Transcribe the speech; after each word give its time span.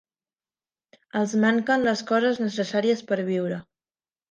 Els 1.19 1.35
manquen 1.43 1.85
les 1.89 2.03
coses 2.13 2.41
necessàries 2.47 3.07
per 3.13 3.21
viure. 3.31 3.63